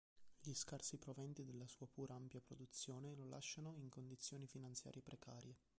[0.41, 5.55] Gli scarsi proventi della sua pur ampia produzione lo lasciano in condizioni finanziarie precarie.